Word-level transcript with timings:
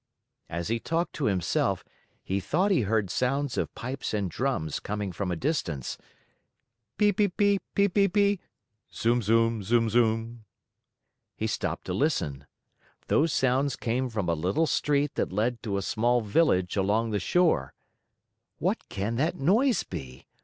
As 0.49 0.69
he 0.69 0.79
talked 0.79 1.13
to 1.13 1.25
himself, 1.25 1.83
he 2.23 2.39
thought 2.39 2.71
he 2.71 2.81
heard 2.81 3.11
sounds 3.11 3.55
of 3.55 3.71
pipes 3.75 4.15
and 4.15 4.31
drums 4.31 4.79
coming 4.79 5.11
from 5.11 5.29
a 5.29 5.35
distance: 5.35 5.95
pi 6.97 7.11
pi 7.11 7.27
pi, 7.27 7.59
pi 7.75 7.87
pi 7.87 8.07
pi.. 8.07 8.39
.zum, 8.91 9.21
zum, 9.21 9.61
zum, 9.61 9.89
zum. 9.91 10.43
He 11.35 11.45
stopped 11.45 11.85
to 11.85 11.93
listen. 11.93 12.47
Those 13.09 13.31
sounds 13.31 13.75
came 13.75 14.09
from 14.09 14.27
a 14.27 14.33
little 14.33 14.65
street 14.65 15.13
that 15.13 15.31
led 15.31 15.61
to 15.61 15.77
a 15.77 15.83
small 15.83 16.21
village 16.21 16.75
along 16.75 17.11
the 17.11 17.19
shore. 17.19 17.75
"What 18.57 18.89
can 18.89 19.17
that 19.17 19.35
noise 19.35 19.83
be? 19.83 20.25